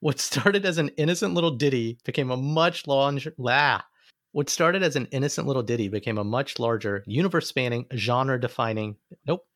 [0.00, 3.34] What started as an innocent little ditty became a much larger.
[3.46, 3.84] Ah,
[4.32, 8.96] what started as an innocent little ditty became a much larger, universe spanning, genre defining.
[9.26, 9.46] Nope.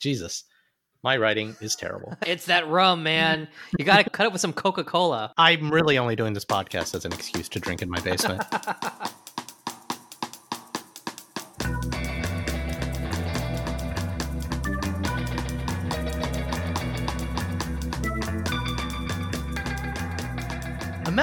[0.00, 0.42] Jesus.
[1.04, 2.16] My writing is terrible.
[2.26, 3.46] It's that rum, man.
[3.78, 5.32] You got to cut it with some Coca Cola.
[5.36, 8.42] I'm really only doing this podcast as an excuse to drink in my basement.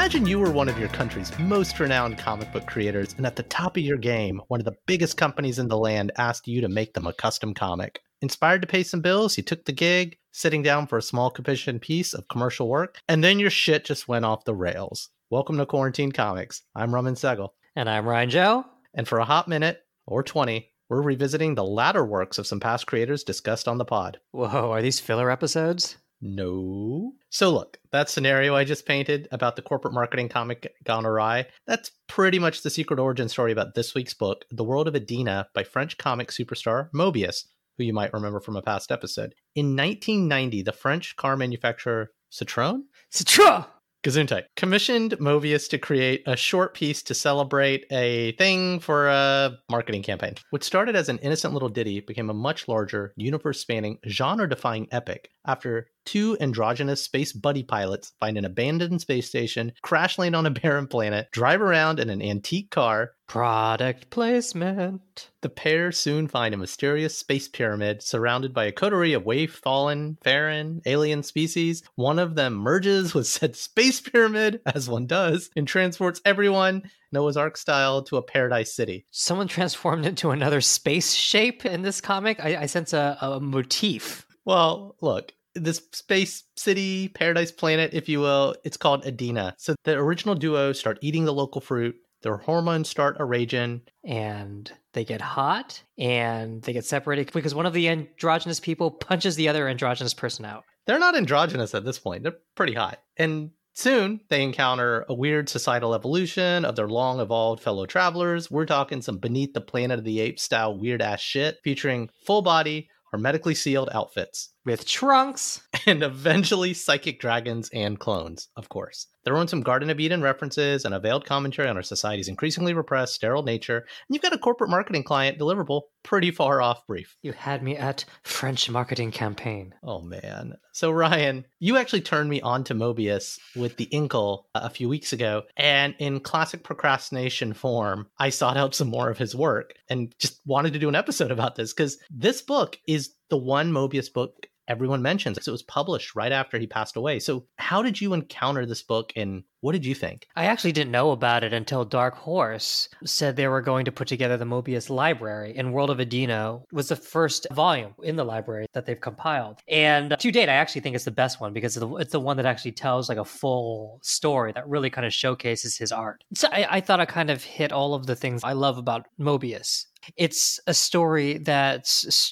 [0.09, 3.43] Imagine you were one of your country's most renowned comic book creators, and at the
[3.43, 6.67] top of your game, one of the biggest companies in the land asked you to
[6.67, 8.00] make them a custom comic.
[8.23, 11.77] Inspired to pay some bills, you took the gig, sitting down for a small commission
[11.77, 15.09] piece of commercial work, and then your shit just went off the rails.
[15.29, 16.64] Welcome to Quarantine Comics.
[16.73, 17.50] I'm Roman Segal.
[17.75, 18.65] And I'm Ryan Joe.
[18.95, 22.87] And for a hot minute, or 20, we're revisiting the latter works of some past
[22.87, 24.19] creators discussed on the pod.
[24.31, 25.97] Whoa, are these filler episodes?
[26.21, 27.14] No.
[27.29, 31.92] So look, that scenario I just painted about the corporate marketing comic gone awry, that's
[32.08, 35.64] pretty much the secret origin story about this week's book, The World of Edena by
[35.64, 37.45] French comic superstar Moebius,
[37.78, 39.34] who you might remember from a past episode.
[39.56, 42.81] In 1990, the French car manufacturer Citroën
[43.12, 43.66] Citroën
[44.03, 50.03] Gesundheit commissioned Moebius to create a short piece to celebrate a thing for a marketing
[50.03, 50.36] campaign.
[50.52, 54.88] What started as an innocent little ditty became a much larger, universe spanning, genre defying
[54.92, 60.45] epic after two androgynous space buddy pilots find an abandoned space station, crash land on
[60.45, 63.11] a barren planet, drive around in an antique car.
[63.28, 65.31] Product placement.
[65.41, 70.17] The pair soon find a mysterious space pyramid surrounded by a coterie of wave fallen,
[70.23, 71.84] Farron, alien species.
[71.95, 77.38] One of them merges with said space pyramid, as one does, and transports everyone, Noah's
[77.38, 79.06] Ark style, to a paradise city.
[79.09, 82.39] Someone transformed into another space shape in this comic.
[82.39, 84.28] I, I sense a, a motif.
[84.44, 89.94] Well, look, this space city paradise planet if you will it's called edena so the
[89.94, 95.22] original duo start eating the local fruit their hormones start a raging and they get
[95.22, 100.13] hot and they get separated because one of the androgynous people punches the other androgynous
[100.13, 105.06] person out they're not androgynous at this point they're pretty hot and Soon, they encounter
[105.07, 108.51] a weird societal evolution of their long evolved fellow travelers.
[108.51, 112.41] We're talking some beneath the Planet of the Apes style weird ass shit featuring full
[112.41, 114.53] body, hermetically sealed outfits.
[114.69, 115.63] With trunks.
[115.85, 119.07] And eventually psychic dragons and clones, of course.
[119.25, 122.74] Throw in some Garden of Eden references and a veiled commentary on our society's increasingly
[122.74, 127.16] repressed, sterile nature, and you've got a corporate marketing client deliverable pretty far off brief.
[127.22, 129.74] You had me at French marketing campaign.
[129.84, 130.53] Oh man.
[130.74, 135.12] So Ryan, you actually turned me on to Mobius with the Incal a few weeks
[135.13, 140.13] ago, and in classic procrastination form, I sought out some more of his work and
[140.19, 144.12] just wanted to do an episode about this because this book is the one Mobius
[144.12, 145.38] book everyone mentions.
[145.38, 147.19] It was published right after he passed away.
[147.19, 150.28] So, how did you encounter this book and what did you think?
[150.35, 154.07] I actually didn't know about it until Dark Horse said they were going to put
[154.07, 158.68] together the Mobius library, and World of Edena was the first volume in the library
[158.74, 159.59] that they've compiled.
[159.68, 162.46] And to date, I actually think it's the best one because it's the one that
[162.46, 166.24] actually tells like a full story that really kind of showcases his art.
[166.34, 169.07] So I, I thought I kind of hit all of the things I love about
[169.19, 169.88] Moebius
[170.18, 171.88] it's a story that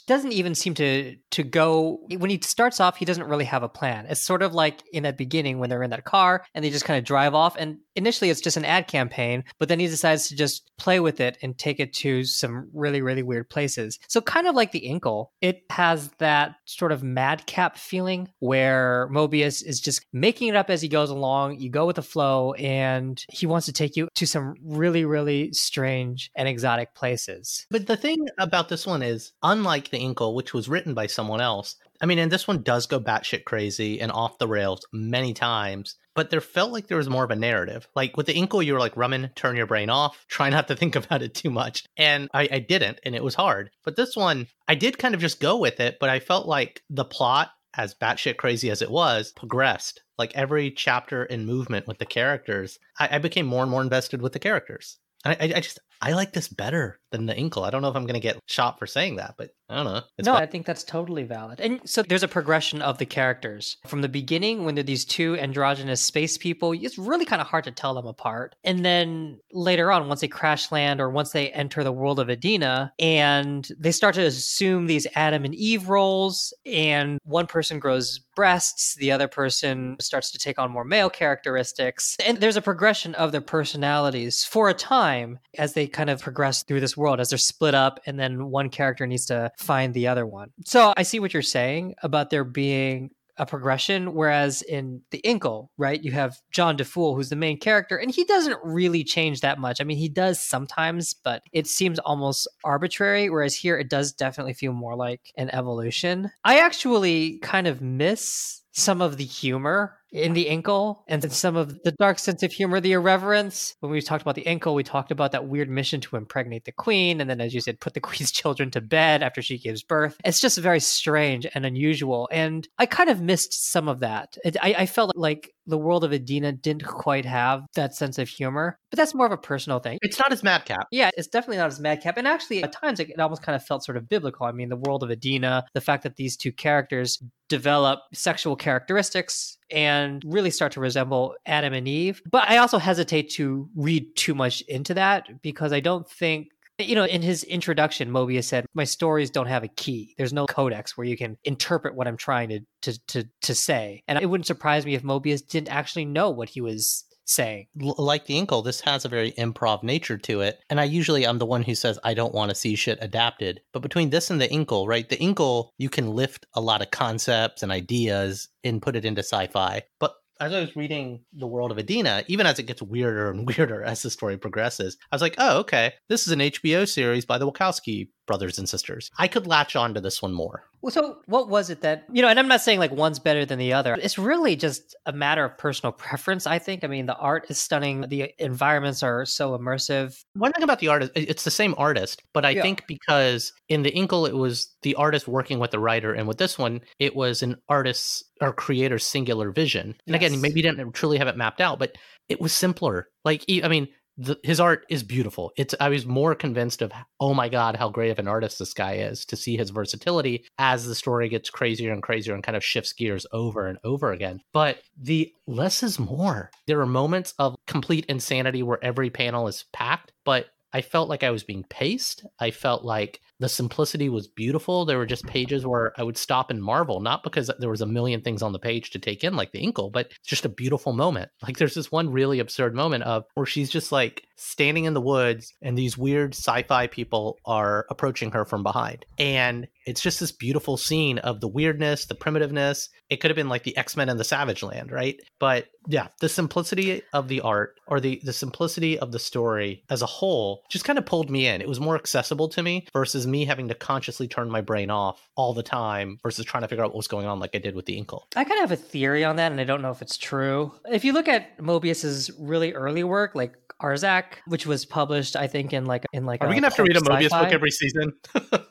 [0.08, 3.70] doesn't even seem to to go when he starts off he doesn't really have a
[3.70, 4.06] plan.
[4.10, 6.86] It's sort of like in that beginning when they're in that car and they just
[6.86, 10.28] kind of drive off and initially it's just an ad campaign but then he decides
[10.28, 14.00] to just play with it and take it to some really really weird places.
[14.08, 19.66] So kind of like the Incal, it has that sort of madcap feeling where Mobius
[19.66, 21.60] is just making it up as he goes along.
[21.60, 25.52] You go with the flow and he wants to take you to some really really
[25.54, 30.54] strange and exotic places but the thing about this one is, unlike the Incal, which
[30.54, 34.12] was written by someone else, I mean, and this one does go batshit crazy and
[34.12, 37.88] off the rails many times, but there felt like there was more of a narrative.
[37.96, 40.76] Like with the Incal, you were like, Rumman, turn your brain off, try not to
[40.76, 41.86] think about it too much.
[41.98, 43.72] And I, I didn't, and it was hard.
[43.84, 46.84] But this one, I did kind of just go with it, but I felt like
[46.90, 50.02] the plot, as batshit crazy as it was, progressed.
[50.18, 54.22] Like every chapter and movement with the characters, I, I became more and more invested
[54.22, 54.98] with the characters.
[55.26, 57.66] I, I, just I like this better than the Incal.
[57.66, 59.86] I don't know if I'm going to get shot for saying that, but I don't
[59.86, 60.02] know.
[60.18, 60.44] It's no, fun.
[60.44, 61.60] I think that's totally valid.
[61.60, 65.38] And so there's a progression of the characters from the beginning when they're these two
[65.38, 66.74] androgynous space people.
[66.74, 68.56] It's really kind of hard to tell them apart.
[68.64, 72.28] And then later on, once they crash land or once they enter the world of
[72.28, 78.20] Edena, and they start to assume these Adam and Eve roles, and one person grows
[78.36, 82.16] breasts, the other person starts to take on more male characteristics.
[82.26, 86.64] And there's a progression of their personalities for a time as they kind of progress
[86.64, 90.08] through this world, as they're split up, and then one character needs to find the
[90.08, 90.50] other one.
[90.66, 94.14] So I see what you're saying about there being a progression.
[94.14, 98.24] Whereas in the Incal, right, you have John Difool, who's the main character, and he
[98.26, 99.80] doesn't really change that much.
[99.80, 103.30] I mean, he does sometimes, but it seems almost arbitrary.
[103.30, 106.32] Whereas here, it does definitely feel more like an evolution.
[106.44, 111.56] I actually kind of miss some of the humor in the Incal and then some
[111.56, 113.76] of the dark sense of humor, the irreverence.
[113.80, 116.72] When we talked about the Incal we talked about that weird mission to impregnate the
[116.72, 117.20] queen.
[117.20, 120.18] And then, as you said, put the queen's children to bed after she gives birth.
[120.24, 122.30] It's just very strange and unusual.
[122.32, 124.38] And I kind of missed some of that.
[124.44, 128.30] It, I, I felt like the world of Edena didn't quite have that sense of
[128.30, 130.00] humor, but that's more of a personal thing.
[130.02, 130.88] It's not as madcap.
[130.92, 132.18] Yeah, it's definitely not as madcap.
[132.18, 134.46] And actually, at times, it almost kind of felt sort of biblical.
[134.46, 139.58] I mean, the world of Edena, the fact that these two characters develop sexual characteristics
[139.72, 142.22] and really start to resemble Adam and Eve.
[142.30, 146.50] But I also hesitate to read too much into that because I don't think
[146.80, 150.14] you know, in his introduction, Mobius said, "My stories don't have a key.
[150.18, 154.04] There's no codex where you can interpret what I'm trying to to to, to say."
[154.08, 157.68] And it wouldn't surprise me if Mobius didn't actually know what he was saying.
[157.82, 160.60] L- like the Incal, this has a very improv nature to it.
[160.70, 163.62] And I usually I'm the one who says I don't want to see shit adapted.
[163.74, 165.08] But between this and the Incal, right?
[165.08, 169.20] The Incal, you can lift a lot of concepts and ideas and put it into
[169.20, 169.84] sci-fi.
[170.00, 173.48] But as I was reading The World of Edena, even as it gets weirder and
[173.58, 177.26] weirder as the story progresses, I was like, oh, okay, this is an HBO series
[177.26, 179.10] by the Wachowski brothers and sisters.
[179.18, 180.64] I could latch on to this one more.
[180.82, 183.46] Well, so what was it that, you know, and I'm not saying like one's better
[183.46, 183.96] than the other.
[183.96, 186.84] It's really just a matter of personal preference, I think.
[186.84, 190.24] I mean, the art is stunning, the environments are so immersive.
[190.34, 192.62] One thing about the artist, it's the same artist, but I Yeah.
[192.62, 196.38] think because in the Incal, it was the artist working with the writer, and with
[196.38, 199.96] this one, it was an artist's or creator's singular vision.
[200.06, 201.98] And again, maybe he didn't truly have it mapped out, but
[202.30, 203.08] it was simpler.
[203.26, 203.88] Like, I mean,
[204.18, 205.52] the, his art is beautiful.
[205.58, 208.74] It's I was more convinced of oh my god how great of an artist this
[208.74, 212.56] guy is to see his versatility as the story gets crazier and crazier and kind
[212.56, 214.42] of shifts gears over and over again.
[214.54, 216.52] But the less is more.
[216.66, 221.24] There are moments of complete insanity where every panel is packed, but I felt like
[221.24, 222.26] I was being paced.
[222.40, 224.86] I felt like the simplicity was beautiful.
[224.86, 227.86] There were just pages where I would stop and marvel, not because there was a
[227.86, 230.50] million things on the page to take in like the Incal, but it's just a
[230.50, 231.30] beautiful moment.
[231.48, 235.02] Like there's this one really absurd moment of where she's just like standing in the
[235.02, 239.06] woods and these weird sci-fi people are approaching her from behind.
[239.18, 242.90] And it's just this beautiful scene of the weirdness, the primitiveness.
[243.10, 245.18] It could have been like the X-Men and the Savage Land, right?
[245.40, 250.02] But yeah, the simplicity of the art or the the simplicity of the story as
[250.02, 251.62] a whole just kind of pulled me in.
[251.62, 255.30] It was more accessible to me versus me having to consciously turn my brain off
[255.36, 257.76] all the time versus trying to figure out what was going on like I did
[257.76, 258.24] with the Incal.
[258.36, 260.72] I kind of have a theory on that, and I don't know if it's true.
[260.86, 265.74] If you look at Mobius's really early work, like Arzak, which was published, I think,
[265.74, 267.44] in like in like Are we gonna have to read a pulp Mobius sci-fi.
[267.44, 268.14] book every season?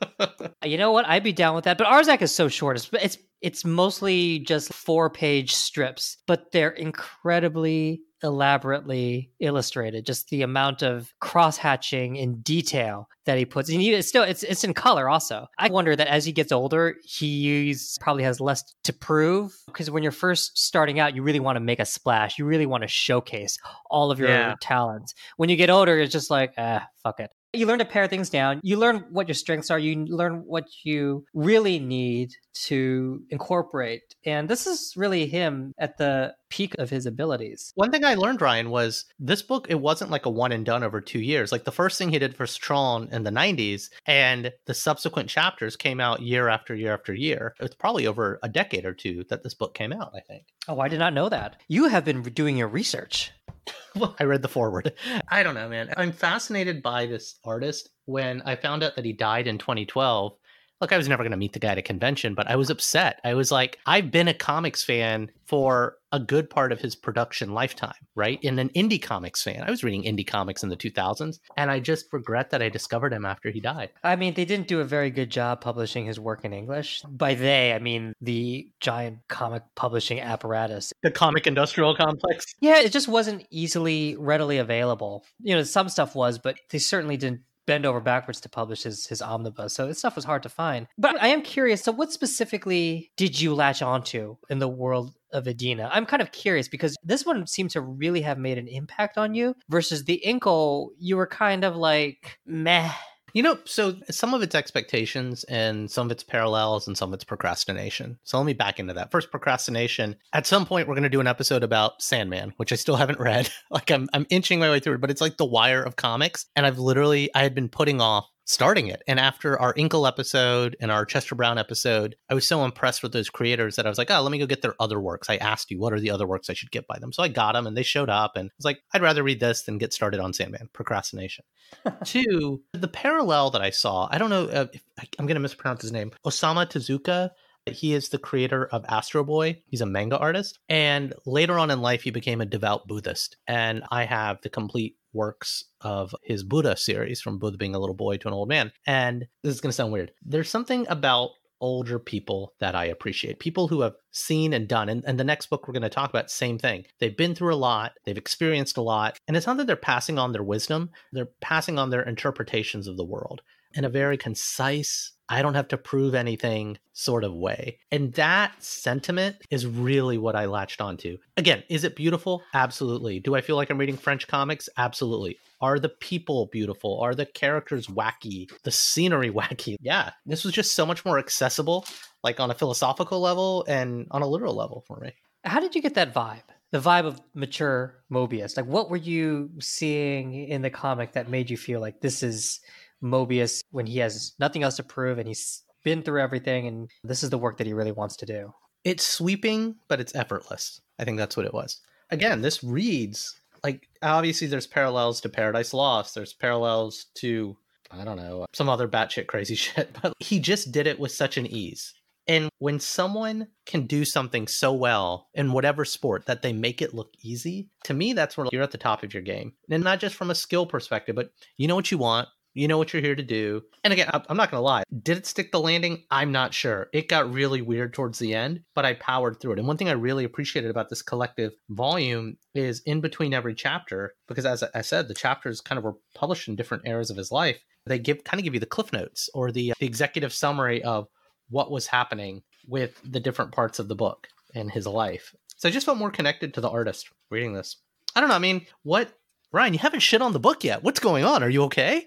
[0.64, 1.06] You know what?
[1.06, 1.78] I'd be down with that.
[1.78, 2.76] But Arzak is so short.
[2.76, 10.06] It's it's it's mostly just four page strips, but they're incredibly elaborately illustrated.
[10.06, 13.68] Just the amount of cross hatching in detail that he puts.
[13.68, 15.46] And he, it's still it's it's in color also.
[15.58, 20.02] I wonder that as he gets older, he's probably has less to prove because when
[20.02, 22.38] you're first starting out, you really want to make a splash.
[22.38, 23.58] You really want to showcase
[23.90, 24.54] all of your Yeah.
[24.60, 25.14] talents.
[25.36, 27.30] When you get older, it's just like ah, fuck it.
[27.52, 28.60] You learn to pare things down.
[28.62, 29.78] You learn what your strengths are.
[29.78, 32.32] You learn what you really need
[32.64, 34.14] to incorporate.
[34.24, 37.72] And this is really him at the peak of his abilities.
[37.74, 40.82] One thing I learned, Ryan, was this book, it wasn't like a one and done
[40.82, 41.52] over two years.
[41.52, 45.76] Like the first thing he did for Citroën in the 90s, and the subsequent chapters
[45.76, 47.54] came out year after year after year.
[47.60, 50.44] It's probably over a decade or two that this book came out, I think.
[50.68, 51.60] Oh, I did not know that.
[51.68, 53.32] You have been doing your research.
[54.18, 54.92] I read the forward.
[55.28, 55.92] I don't know, man.
[55.96, 57.90] I'm fascinated by this artist.
[58.04, 60.36] When I found out that he died in 2012,
[60.80, 62.70] look, I was never going to meet the guy at a convention, but I was
[62.70, 63.20] upset.
[63.24, 67.52] I was like, I've been a comics fan for a good part of his production
[67.52, 68.38] lifetime, right?
[68.42, 69.62] In an indie comics fan.
[69.62, 73.12] I was reading indie comics in the 2000s, and I just regret that I discovered
[73.12, 73.90] him after he died.
[74.02, 77.02] I mean, they didn't do a very good job publishing his work in English.
[77.08, 80.92] By they, I mean the giant comic publishing apparatus.
[81.02, 82.54] The comic industrial complex.
[82.60, 85.24] Yeah, it just wasn't easily readily available.
[85.40, 89.06] You know, some stuff was, but they certainly didn't bend over backwards to publish his,
[89.06, 89.74] his omnibus.
[89.74, 90.86] So this stuff was hard to find.
[90.96, 91.82] But I am curious.
[91.82, 95.88] So, what specifically did you latch onto in the world of Edena?
[95.92, 99.34] I'm kind of curious because this one seemed to really have made an impact on
[99.34, 102.90] you versus the Incal, you were kind of like meh.
[103.32, 107.14] You know, so some of its expectations and some of its parallels and some of
[107.14, 108.18] its procrastination.
[108.24, 109.10] So let me back into that.
[109.10, 110.16] First, procrastination.
[110.32, 113.20] At some point, we're going to do an episode about Sandman, which I still haven't
[113.20, 113.50] read.
[113.70, 116.46] like I'm, I'm inching my way through it, but it's like the wire of comics.
[116.54, 119.02] And I've literally, I had been putting off starting it.
[119.06, 123.12] And after our Incal episode and our Chester Brown episode, I was so impressed with
[123.12, 125.28] those creators that I was like, oh, let me go get their other works.
[125.28, 127.12] I asked you, what are the other works I should get by them?
[127.12, 129.40] So I got them and they showed up and I was like, I'd rather read
[129.40, 130.70] this than get started on Sandman.
[130.72, 131.44] Procrastination.
[132.04, 134.82] Two, the parallel that I saw, I don't know uh, if
[135.18, 137.30] I'm going to mispronounce his name, Osama Tezuka.
[137.68, 139.60] He is the creator of Astro Boy.
[139.66, 140.60] He's a manga artist.
[140.68, 143.38] And later on in life, he became a devout Buddhist.
[143.48, 147.94] And I have the complete works of his Buddha series from Buddha being a little
[147.94, 148.70] boy to an old man.
[148.86, 150.12] And this is going to sound weird.
[150.22, 151.30] There's something about
[151.60, 153.40] older people that I appreciate.
[153.40, 154.88] People who have seen and done.
[154.88, 156.84] And, and the next book we're going to talk about, same thing.
[157.00, 159.18] They've been through a lot, they've experienced a lot.
[159.26, 162.96] And it's not that they're passing on their wisdom, they're passing on their interpretations of
[162.96, 163.42] the world
[163.76, 167.78] in a very concise, I don't have to prove anything sort of way.
[167.90, 171.18] And that sentiment is really what I latched onto.
[171.36, 172.42] Again, is it beautiful?
[172.54, 173.20] Absolutely.
[173.20, 174.68] Do I feel like I'm reading French comics?
[174.76, 175.38] Absolutely.
[175.60, 177.00] Are the people beautiful?
[177.00, 178.50] Are the characters wacky?
[178.62, 179.76] The scenery wacky?
[179.80, 181.86] Yeah, this was just so much more accessible,
[182.22, 185.12] like on a philosophical level and on a literal level for me.
[185.44, 186.42] How did you get that vibe?
[186.72, 188.56] The vibe of mature Mobius.
[188.56, 192.60] Like, what were you seeing in the comic that made you feel like this is
[193.02, 197.22] Mobius when he has nothing else to prove and he's been through everything and this
[197.22, 198.52] is the work that he really wants to do.
[198.84, 200.80] It's sweeping, but it's effortless.
[200.98, 201.80] I think that's what it was.
[202.10, 207.56] Again, this reads like obviously there's parallels to Paradise Lost, there's parallels to
[207.90, 211.36] I don't know, some other batshit crazy shit, but he just did it with such
[211.36, 211.94] an ease.
[212.28, 216.94] And when someone can do something so well in whatever sport that they make it
[216.94, 219.52] look easy, to me, that's where you're at the top of your game.
[219.70, 222.78] And not just from a skill perspective, but you know what you want, you know
[222.78, 223.62] what you're here to do.
[223.84, 224.82] And again, I'm not going to lie.
[225.02, 226.04] Did it stick the landing?
[226.10, 226.88] I'm not sure.
[226.92, 229.58] It got really weird towards the end, but I powered through it.
[229.58, 234.14] And one thing I really appreciated about this collective volume is in between every chapter,
[234.26, 237.30] because as I said, the chapters kind of were published in different eras of his
[237.30, 237.58] life.
[237.84, 240.82] They give kind of give you the cliff notes or the, uh, the executive summary
[240.82, 241.06] of
[241.50, 245.34] what was happening with the different parts of the book and his life.
[245.58, 247.76] So I just felt more connected to the artist reading this.
[248.16, 248.34] I don't know.
[248.34, 249.12] I mean, what
[249.52, 250.82] Ryan, you haven't shit on the book yet.
[250.82, 251.42] What's going on?
[251.42, 252.06] Are you okay?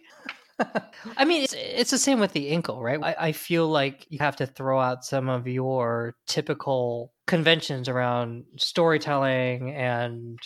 [1.17, 2.99] I mean, it's, it's the same with the Incal, right?
[3.01, 8.45] I, I feel like you have to throw out some of your typical conventions around
[8.57, 10.39] storytelling and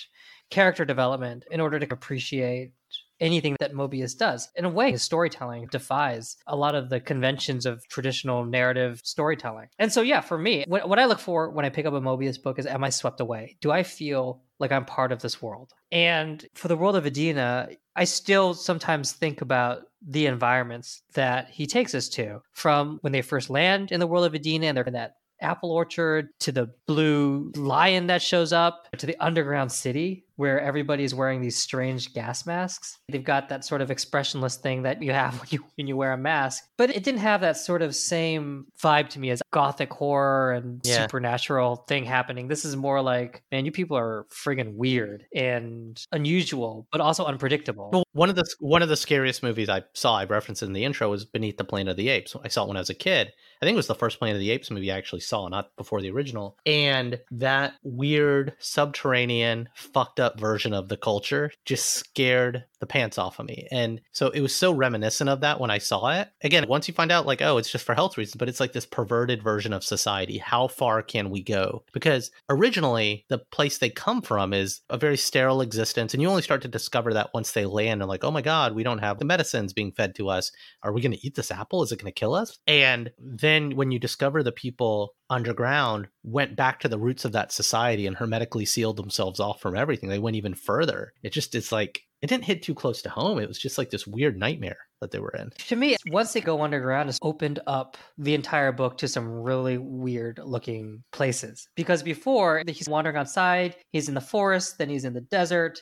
[0.49, 2.73] character development in order to appreciate
[3.19, 4.49] anything that Mobius does.
[4.55, 9.67] In a way, his storytelling defies a lot of the conventions of traditional narrative storytelling.
[9.79, 12.01] And so, yeah, for me, what, what I look for when I pick up a
[12.01, 13.57] Mobius book is Am I swept away?
[13.61, 15.71] Do I feel like I'm part of this world?
[15.91, 21.65] And for the world of Edena, I still sometimes think about the environments that he
[21.65, 24.83] takes us to from when they first land in the world of Edena and they're
[24.83, 30.22] in that apple orchard to the blue lion that shows up to the underground city
[30.35, 32.97] where everybody's wearing these strange gas masks.
[33.09, 36.13] They've got that sort of expressionless thing that you have when you when you wear
[36.13, 39.91] a mask, but it didn't have that sort of same vibe to me as gothic
[39.91, 41.01] horror and yeah.
[41.01, 42.47] supernatural thing happening.
[42.47, 47.89] This is more like, man, you people are friggin' weird and unusual, but also unpredictable.
[47.91, 50.85] Well, one of the one of the scariest movies I saw, I referenced in the
[50.85, 52.35] intro, was Beneath the Planet of the Apes.
[52.43, 53.33] I saw it when I was a kid.
[53.61, 55.75] I think it was the first Planet of the Apes movie I actually saw, not
[55.77, 56.57] before the original.
[56.65, 63.39] And that weird subterranean, fucked up version of the culture just scared the pants off
[63.39, 63.65] of me.
[63.71, 66.27] And so it was so reminiscent of that when I saw it.
[66.43, 68.73] Again, once you find out, like, oh, it's just for health reasons, but it's like
[68.73, 70.37] this perverted version of society.
[70.37, 71.83] How far can we go?
[71.93, 76.13] Because originally, the place they come from is a very sterile existence.
[76.13, 78.75] And you only start to discover that once they land and, like, oh my God,
[78.75, 80.51] we don't have the medicines being fed to us.
[80.83, 81.83] Are we going to eat this apple?
[81.83, 82.59] Is it going to kill us?
[82.67, 87.51] And then when you discover the people underground went back to the roots of that
[87.51, 90.09] society and hermetically sealed themselves off from everything.
[90.09, 91.13] They went even further.
[91.23, 93.39] It just it's like it didn't hit too close to home.
[93.39, 95.49] It was just like this weird nightmare that they were in.
[95.67, 99.77] To me, once they go underground, it's opened up the entire book to some really
[99.77, 101.67] weird looking places.
[101.75, 105.81] Because before he's wandering outside, he's in the forest, then he's in the desert.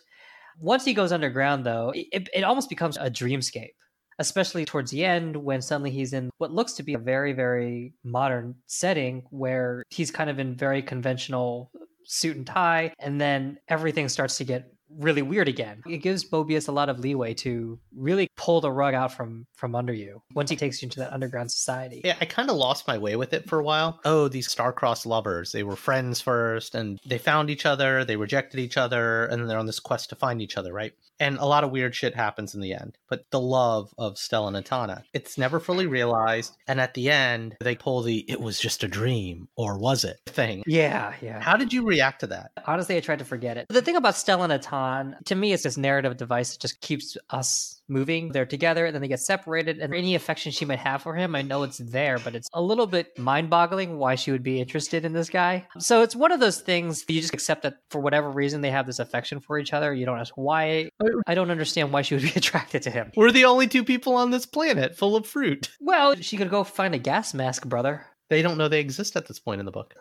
[0.59, 3.71] Once he goes underground, though, it, it almost becomes a dreamscape
[4.19, 7.93] especially towards the end when suddenly he's in what looks to be a very, very
[8.03, 11.71] modern setting where he's kind of in very conventional
[12.05, 12.93] suit and tie.
[12.99, 15.81] And then everything starts to get really weird again.
[15.87, 19.75] It gives Mobius a lot of leeway to really pull the rug out from from
[19.75, 22.01] under you once he takes you into that underground society.
[22.03, 23.99] Yeah, I kind of lost my way with it for a while.
[24.05, 25.51] Oh, these star-crossed lovers.
[25.51, 29.47] They were friends first and they found each other, they rejected each other, and then
[29.47, 30.93] they're on this quest to find each other, right?
[31.19, 32.97] And a lot of weird shit happens in the end.
[33.07, 36.55] But the love of Stella and Atana, it's never fully realized.
[36.67, 40.17] And at the end, they pull the it was just a dream or was it
[40.25, 40.63] thing.
[40.65, 41.39] Yeah, yeah.
[41.39, 42.51] How did you react to that?
[42.65, 43.67] Honestly, I tried to forget it.
[43.69, 46.81] The thing about Stella and Atana con, to me, it's this narrative device that just
[46.81, 48.31] keeps us moving.
[48.31, 49.79] They're together and then they get separated.
[49.79, 52.61] And any affection she might have for him, I know it's there, but it's a
[52.61, 55.67] little bit mind boggling why she would be interested in this guy.
[55.77, 58.87] So it's one of those things you just accept that for whatever reason they have
[58.87, 59.93] this affection for each other.
[59.93, 60.89] You don't ask why.
[61.27, 63.11] I don't understand why she would be attracted to him.
[63.15, 65.69] We're the only two people on this planet full of fruit.
[65.79, 68.05] Well, she could go find a gas mask, brother.
[68.29, 69.93] They don't know they exist at this point in the book.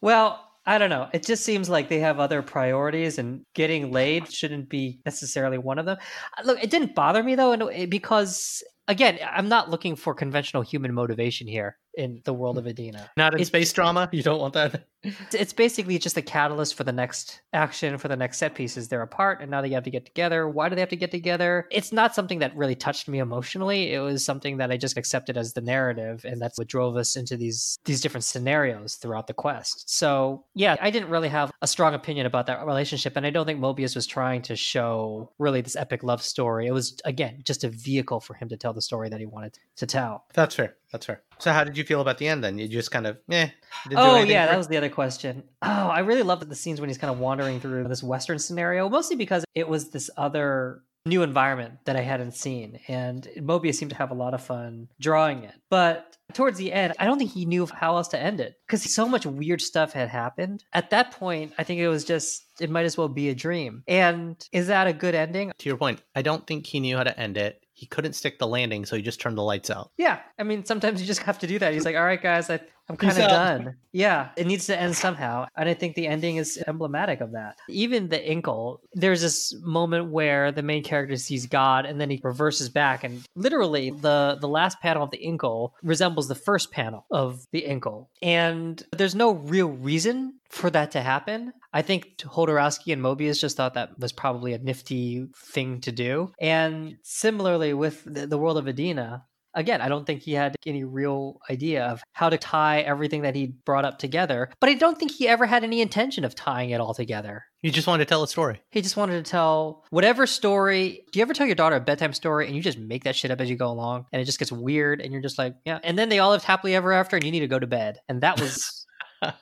[0.00, 1.08] Well, I don't know.
[1.12, 5.78] It just seems like they have other priorities, and getting laid shouldn't be necessarily one
[5.78, 5.96] of them.
[6.38, 10.62] Uh, Look, it didn't bother me though, and because again, I'm not looking for conventional
[10.62, 13.08] human motivation here in the world of Edena.
[13.16, 14.08] Not in It- space drama.
[14.12, 14.84] You don't want that.
[15.02, 18.88] It's basically just a catalyst for the next action, for the next set pieces.
[18.88, 20.48] They're apart, and now they have to get together.
[20.48, 21.66] Why do they have to get together?
[21.70, 23.92] It's not something that really touched me emotionally.
[23.92, 27.16] It was something that I just accepted as the narrative, and that's what drove us
[27.16, 29.88] into these these different scenarios throughout the quest.
[29.88, 33.46] So yeah, I didn't really have a strong opinion about that relationship, and I don't
[33.46, 36.66] think Mobius was trying to show really this epic love story.
[36.66, 39.58] It was again just a vehicle for him to tell the story that he wanted
[39.76, 40.24] to tell.
[40.34, 40.76] That's fair.
[40.92, 41.22] That's fair.
[41.38, 42.58] So, how did you feel about the end then?
[42.58, 43.48] You just kind of, eh.
[43.94, 45.44] Oh yeah, that was the other question.
[45.62, 48.88] Oh, I really loved the scenes when he's kind of wandering through this western scenario,
[48.88, 53.90] mostly because it was this other new environment that I hadn't seen, and Mobius seemed
[53.90, 55.54] to have a lot of fun drawing it.
[55.70, 58.82] But towards the end, I don't think he knew how else to end it because
[58.82, 60.64] so much weird stuff had happened.
[60.72, 63.82] At that point, I think it was just it might as well be a dream.
[63.88, 65.52] And is that a good ending?
[65.58, 67.64] To your point, I don't think he knew how to end it.
[67.72, 69.90] He couldn't stick the landing, so he just turned the lights out.
[69.96, 71.72] Yeah, I mean, sometimes you just have to do that.
[71.72, 74.80] He's like, "All right, guys, I, I'm kind of out." done." Yeah, it needs to
[74.80, 77.56] end somehow, and I think the ending is emblematic of that.
[77.68, 82.20] Even the Incal, there's this moment where the main character sees God, and then he
[82.22, 87.06] reverses back, and literally, the the last panel of the Incal resembles the first panel
[87.10, 91.52] of the Incal, and there's no real reason for that to happen.
[91.72, 96.32] I think Jodorowsky and Mobius just thought that was probably a nifty thing to do.
[96.40, 99.22] And similarly with the, the world of Edena,
[99.54, 103.34] again, I don't think he had any real idea of how to tie everything that
[103.34, 106.70] he brought up together, but I don't think he ever had any intention of tying
[106.70, 107.44] it all together.
[107.62, 108.62] You just wanted to tell a story.
[108.70, 111.04] He just wanted to tell whatever story.
[111.12, 113.30] Do you ever tell your daughter a bedtime story and you just make that shit
[113.30, 115.78] up as you go along and it just gets weird and you're just like, yeah.
[115.82, 117.98] And then they all lived happily ever after and you need to go to bed.
[118.08, 118.86] And that was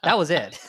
[0.02, 0.58] that was it.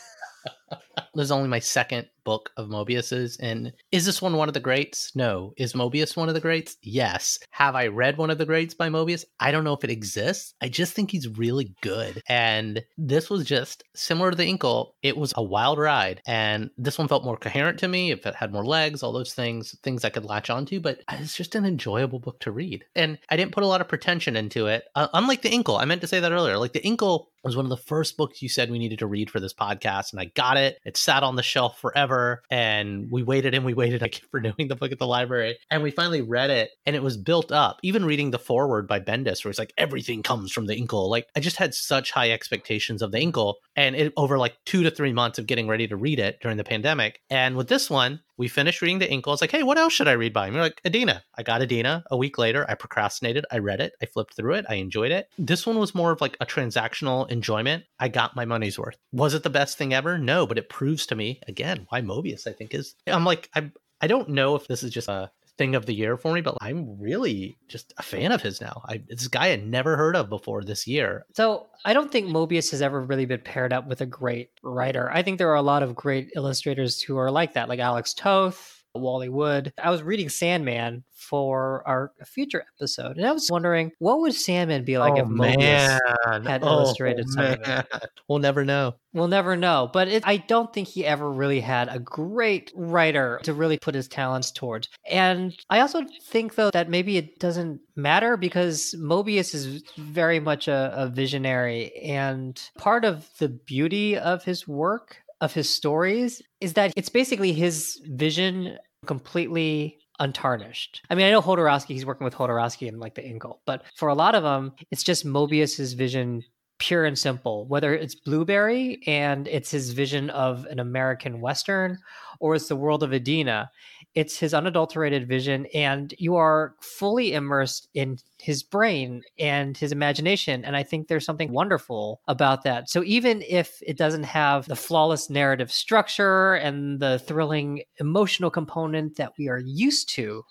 [1.15, 3.37] This is only my second book of Mobius's.
[3.37, 5.11] And is this one one of the greats?
[5.15, 5.53] No.
[5.57, 6.77] Is Mobius one of the greats?
[6.83, 7.39] Yes.
[7.49, 9.25] Have I read one of the greats by Mobius?
[9.39, 10.53] I don't know if it exists.
[10.61, 12.21] I just think he's really good.
[12.29, 14.91] And this was just similar to the Incal.
[15.01, 16.21] It was a wild ride.
[16.27, 18.11] And this one felt more coherent to me.
[18.11, 20.79] If it had more legs, all those things, things I could latch onto.
[20.79, 22.85] But it's just an enjoyable book to read.
[22.95, 24.83] And I didn't put a lot of pretension into it.
[24.93, 26.57] Uh, unlike the Incal, I meant to say that earlier.
[26.59, 29.31] Like the Incal was one of the first books you said we needed to read
[29.31, 30.11] for this podcast.
[30.11, 30.58] And I got it.
[30.59, 32.43] It sat on the shelf forever.
[32.49, 34.03] And we waited and we waited.
[34.03, 35.57] I kept renewing the book at the library.
[35.69, 36.71] And we finally read it.
[36.85, 37.79] And it was built up.
[37.83, 41.09] Even reading the foreword by Bendis, where it's like, everything comes from the Incal.
[41.09, 43.55] Like, I just had such high expectations of the Incal.
[43.75, 46.57] And it over like two to three months of getting ready to read it during
[46.57, 47.19] the pandemic.
[47.29, 49.27] And with this one, we finished reading the Incal.
[49.27, 50.53] I was like, hey, what else should I read by him?
[50.53, 51.23] You're like, Edena.
[51.35, 52.03] I got Edena.
[52.09, 53.45] A week later, I procrastinated.
[53.51, 53.93] I read it.
[54.01, 54.65] I flipped through it.
[54.69, 55.27] I enjoyed it.
[55.37, 57.83] This one was more of like a transactional enjoyment.
[57.99, 58.97] I got my money's worth.
[59.11, 60.17] Was it the best thing ever?
[60.17, 62.95] No, but it proves to me again why Mobius, I think, is.
[63.05, 66.17] I'm like, I'm, I don't know if this is just a thing of the year
[66.17, 68.81] for me, but I'm really just a fan of his now.
[68.85, 71.25] I this guy I never heard of before this year.
[71.33, 75.11] So I don't think Mobius has ever really been paired up with a great writer.
[75.11, 78.13] I think there are a lot of great illustrators who are like that, like Alex
[78.13, 79.73] Toth, Wally Wood.
[79.81, 84.83] I was reading Sandman for our future episode, and I was wondering what would Sandman
[84.83, 85.99] be like oh, if Mobius
[86.45, 87.83] had oh, illustrated Sandman.
[88.27, 88.95] We'll never know.
[89.13, 93.39] We'll never know, but it, I don't think he ever really had a great writer
[93.43, 94.87] to really put his talents towards.
[95.09, 100.67] And I also think, though, that maybe it doesn't matter because Mobius is very much
[100.67, 101.91] a, a visionary.
[101.97, 107.53] And part of the beauty of his work, of his stories, is that it's basically
[107.53, 111.01] his vision completely untarnished.
[111.09, 114.09] I mean, I know Jodorowsky, he's working with Jodorowsky and like the Incal, but for
[114.09, 116.43] a lot of them, it's just Mobius's vision
[116.79, 121.97] pure and simple whether it's blueberry and it's his vision of an american western
[122.39, 123.67] or it's the world of edena
[124.15, 130.63] it's his unadulterated vision and you are fully immersed in his brain and his imagination
[130.65, 132.89] and i think there's something wonderful about that.
[132.89, 139.17] So even if it doesn't have the flawless narrative structure and the thrilling emotional component
[139.17, 140.43] that we are used to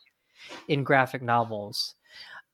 [0.69, 1.95] in graphic novels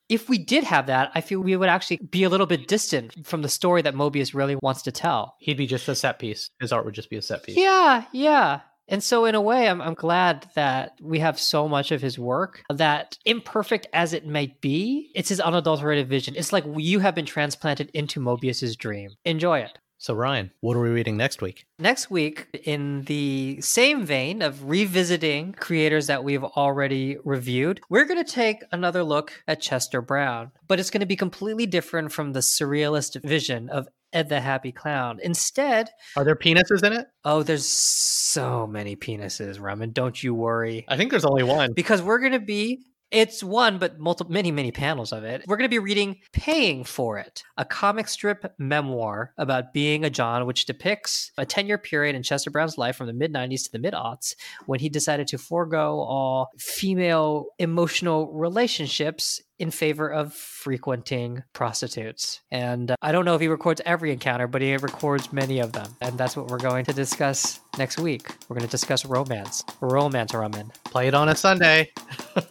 [0.08, 3.26] if we did have that, I feel we would actually be a little bit distant
[3.26, 5.36] from the story that Mobius really wants to tell.
[5.38, 6.50] He'd be just a set piece.
[6.60, 7.56] His art would just be a set piece.
[7.56, 8.60] Yeah, yeah.
[8.86, 12.18] And so, in a way, I'm, I'm glad that we have so much of his
[12.18, 16.34] work that, imperfect as it might be, it's his unadulterated vision.
[16.36, 19.10] It's like you have been transplanted into Mobius's dream.
[19.24, 19.78] Enjoy it.
[20.04, 21.64] So, Ryan, what are we reading next week?
[21.78, 28.22] Next week, in the same vein of revisiting creators that we've already reviewed, we're going
[28.22, 32.34] to take another look at Chester Brown, but it's going to be completely different from
[32.34, 35.20] the surrealist vision of Ed the Happy Clown.
[35.22, 37.06] Instead, are there penises in it?
[37.24, 39.92] Oh, there's so many penises, Raman.
[39.92, 40.84] Don't you worry.
[40.86, 41.72] I think there's only one.
[41.72, 42.80] Because we're going to be
[43.14, 45.44] it's one, but multiple, many, many panels of it.
[45.46, 50.10] We're going to be reading Paying for It, a comic strip memoir about being a
[50.10, 53.64] John, which depicts a 10 year period in Chester Brown's life from the mid 90s
[53.64, 54.34] to the mid aughts
[54.66, 62.40] when he decided to forego all female emotional relationships in favor of frequenting prostitutes.
[62.50, 65.72] And uh, I don't know if he records every encounter, but he records many of
[65.72, 65.94] them.
[66.00, 68.28] And that's what we're going to discuss next week.
[68.48, 69.64] We're going to discuss romance.
[69.80, 70.72] Romance Raman.
[70.84, 71.92] Play it on a Sunday.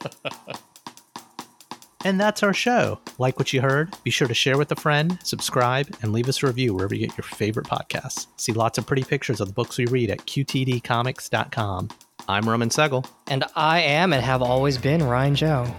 [2.05, 2.99] and that's our show.
[3.17, 3.93] Like what you heard?
[4.03, 7.07] Be sure to share with a friend, subscribe, and leave us a review wherever you
[7.07, 8.27] get your favorite podcasts.
[8.37, 11.89] See lots of pretty pictures of the books we read at qtdcomics.com.
[12.29, 13.05] I'm Roman Segel.
[13.27, 15.75] And I am and have always been Ryan Joe.